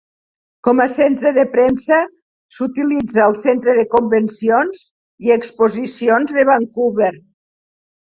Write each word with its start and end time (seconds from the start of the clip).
Com 0.67 0.79
a 0.85 0.87
centre 0.93 1.33
de 1.35 1.43
premsa 1.51 1.99
s'utilitza 2.57 3.21
el 3.27 3.37
Centre 3.43 3.77
de 3.83 3.85
Convencions 3.95 4.83
i 5.29 5.37
Exposicions 5.41 6.39
de 6.41 6.51
Vancouver. 6.55 7.17